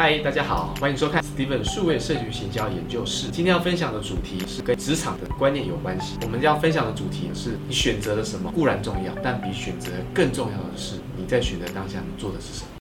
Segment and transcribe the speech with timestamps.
[0.00, 3.26] 嗨，大家好，欢迎收看 Steven 数位社群行销研究室。
[3.32, 6.16] 今天要分享的主题是跟职场的观念有关系。
[6.22, 12.77] 我们要分享的主题是你选择了什么固然重要，但比选择更重要的是你在选择当下你做的是什么。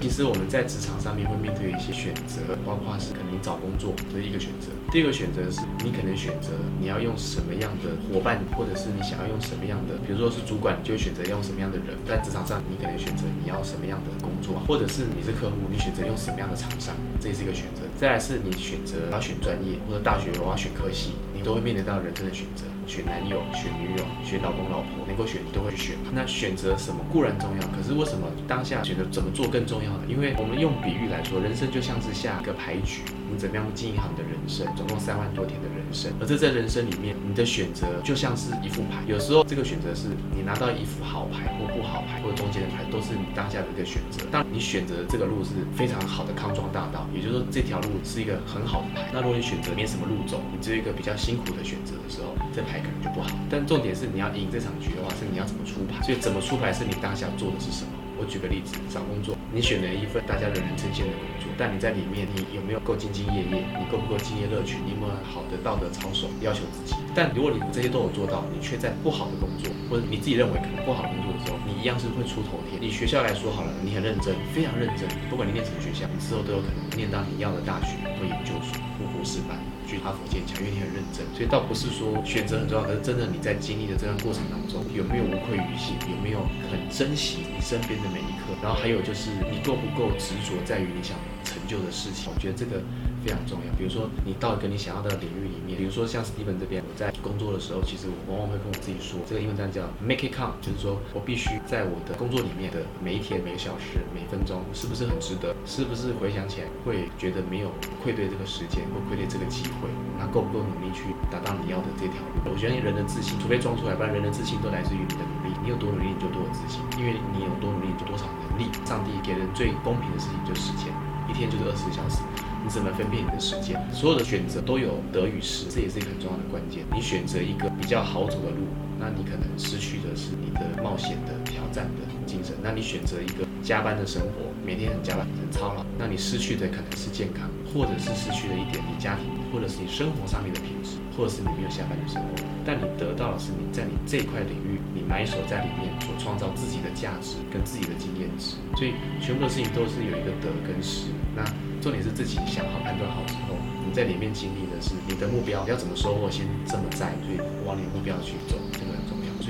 [0.00, 4.70] 其实我们在职场上面会面对一些选择，包括是可能找工作的一个选择。
[4.90, 11.98] 第二个选择是你可能选择你要用什么样的伙伴，或者是你想要用什么样的，比如说是主管，你就选择用什么样的人。
[12.06, 17.82] 在职场上，你可能选择你要什么样的工作，或者是你是客户，你选择用什么样的厂商，这也是一个选择。
[17.98, 22.64] 再来是你选择要选专业，或者大学我要选科系，你都会面临到人生的选择。
[22.88, 25.96] 选男友、选女友、选老公老婆，能够选你都会去选。
[26.10, 30.00] 那选择什么固然重要，可是为什么当下选择怎么做更重要呢？
[30.08, 34.66] 因为我们用比喻来说，人生就像是下一个牌局，你怎么样经营好你的人生？
[34.74, 39.04] 总共三万多天的人生，而这在人生里面，你的选择就像是一副牌。
[39.06, 44.24] 有时候这个选择是你拿到一副好牌或不好牌，或者中间的牌，都是你当下的一个选择。
[44.32, 49.10] 当你选择这个路是非常好的康庄大道，也就是说这条路是一个很好的牌。
[49.12, 52.78] 那如果你选择没什么路走，你只有一个比较辛苦的选择的时候，这牌。
[52.78, 56.00] 可能就不好，但重点是你要赢这场局的话，是你要怎么出牌。
[56.06, 57.90] 所以怎么出牌是你当下做的是什么。
[58.18, 63.62] 我举个例子，找工作，你选了一份大家人人称羡的工作，但你在里面你有没有够兢兢业业？
[63.78, 64.82] 你够不够敬业乐趣？
[64.82, 66.98] 你有没有好的道德操守要求自己？
[67.14, 72.82] 但如果你这些都有做到，你却在不好的工作，或者你自己认为可能不好的工作的时候，你一样是会出头天。
[72.82, 79.54] 以学校来说好了，你很认真，非常认真，不管你念什么学校，你之后都有可能念到你要的大学或研究所或博士班。
[79.88, 92.82] 去哈佛建强，因为你很认真，所以倒不是说选择很重要，而是真的你在经历的这段过程当中，有没有无愧于心，有没有很珍惜你身边的每一刻，然后还有就是你够不够执着在于你想成就的事情，我觉得这个
[93.24, 93.72] 非常重要。
[93.76, 105.54] 比如说你到一个你想要的领域里面，比如说像 Steven 这边，我在工作的时候，其实我往往会跟我自己说，这个英文单叫 make it count，就是说我必须在我的工作里面的每一天、每个小时、每分钟，是不是很值得？
[105.64, 107.70] 是不是回想起来会觉得没有
[108.02, 109.88] 愧对这个时间，或愧对这个机会？
[110.18, 112.52] 那够不够努力去达到你要的这条路？
[112.52, 115.37] 我觉得人的自信，除非装出来，不然人的自信都来自于你的努力。
[115.62, 118.70] 你有多努力，你就多有自信，因为你有多努力，就多少能力。
[118.84, 120.92] 上帝给人最公平的事情就是时间，
[121.28, 122.22] 一天就是二十四小时，
[122.62, 123.80] 你怎么分配你的时间？
[123.92, 126.84] 所有的选择都有得与失，这也是一个很重要的关键。
[126.94, 128.66] 你选择一个比较好走的路，
[128.98, 132.54] 那你可能失去的是你的冒险的挑战的精神。
[132.62, 137.48] 那你选择一个加班的生活，每天很加班很操劳，那你失去的可能是健康。
[137.68, 142.28] 或者是失去了一点你家庭，或者是你生活上面的品质，或者是你没有下班的生活，
[142.64, 151.12] 但你得到的是你在你这块领域，你埋首在里面所创造自己的价值跟自己的经验值，所以全部的事情都是有一个得跟失。
[151.36, 151.44] 那
[151.84, 153.54] 重点是自己想好判断好之后，
[153.84, 157.38] 你在里面经历的是你的目标要怎么收获，先这么在，所以
[157.68, 158.56] 往你的目标去走，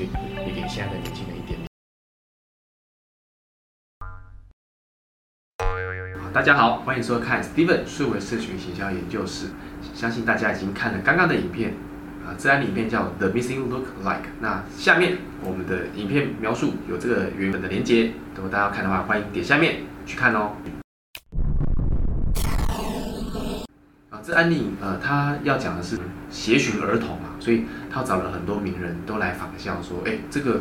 [0.02, 1.68] 也给现在的年轻人一点点。
[6.32, 9.48] 大家好，欢迎收看 Steven 数位社群行销研究室。
[9.94, 11.72] 相信大家已经看了刚刚的影片
[12.24, 14.28] 啊，这张影片叫 The Missing Look Like。
[14.40, 20.52] 那下面我们的影片描述有这个原本的连接，如果大家要看的话，欢迎点下面去看哦。
[24.28, 25.96] 这案例呃，他要讲的是
[26.30, 30.60] 协寻儿童嘛，所以他找了很多名人都来仿效，说，哎，这个。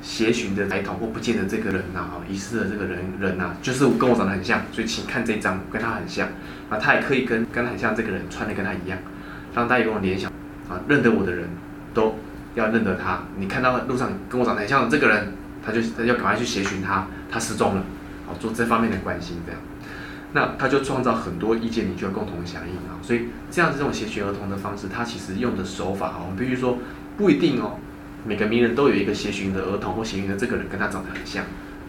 [0.00, 6.28] 协寻的来头或不见的这个人呐，哈，遗失的这个人人呐，就是跟我长得很像，所以请看这张，跟他很像，
[6.70, 8.96] 啊，他也可以跟跟他很像这个人穿的跟他一样，
[9.52, 10.30] 让大家有联想，
[10.68, 11.48] 啊，认得我的人
[11.92, 12.14] 都
[12.54, 13.24] 要认得他。
[13.38, 15.32] 你看到路上跟我长得很像的这个人，
[15.66, 17.82] 他就他要赶快去协寻他，他失踪了，
[18.28, 19.60] 好做这方面的关心这样，
[20.32, 26.78] 那他就创造很多意见领袖共同响应啊，所以这样子这种协寻儿童的方式，他其实用的手法啊，我们必须说
[27.16, 27.78] 不一定哦。
[28.26, 31.44] 每个名人都有一个协寻的儿童或协寻的这个人跟他长得很像，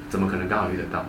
[0.09, 1.05] 怎么可能刚好遇得到？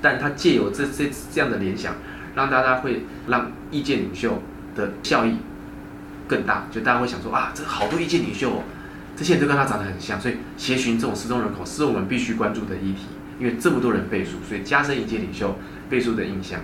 [0.00, 1.94] 但他借由这这这样的联想，
[2.34, 4.40] 让大家会让意见领袖
[4.76, 5.36] 的效益
[6.28, 8.62] 更大，就大家会想说啊，这好多意见领袖哦，
[9.16, 13.06] 这些人都跟他长得很像，所以协寻这种失踪人口是我们必须关注的议题，
[13.38, 15.56] 因为这么多人背书，所以加深意见领袖
[15.88, 16.60] 背书的印象。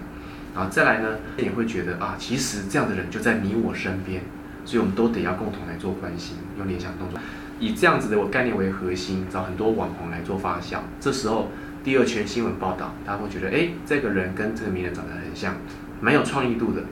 [0.55, 4.23] 然后再来呢，也会觉得啊，其实这样的人就在你我身边，
[4.65, 7.19] 所以我们都得要共同来做关心，用联想动作。
[7.59, 10.79] 以这样子的我概念为核心，找很多网红来做发酵。
[11.01, 11.49] 这时候
[11.83, 15.57] 第二圈新闻报道，大家会觉得，哎，这个人跟这个名人长得很像，
[16.01, 16.83] 蛮有创意度的。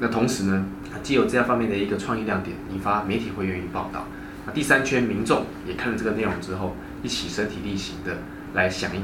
[0.00, 0.64] 那同时呢，
[1.02, 4.06] 既有这样方面的一个创意亮点，引发媒体会愿意报道。
[4.46, 8.18] 那第三圈民众也看了这个内容之后，一起身体力行的
[8.54, 9.02] 来响应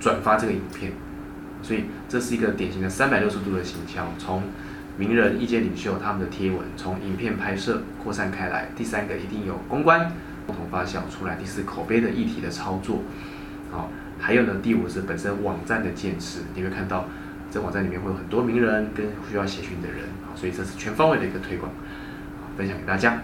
[0.00, 0.92] 转发这个影片。
[1.62, 4.42] 所以这是一个典型的三百六十度的行销，从
[4.96, 8.68] 名人、意见领袖他们的贴文，从影片拍摄扩散开来。
[8.76, 10.12] 第三个一定有公关
[10.46, 11.36] 共同发酵出来。
[11.36, 13.00] 第四口碑的议题的操作，
[13.72, 17.06] 好，还有呢，第五是本身网站的建设，你会看到
[17.50, 20.00] 这网站里面会有很多名人跟需要写讯的人，
[20.36, 21.72] 所以这是全方位的一个推广，
[22.58, 23.22] 分享给大家。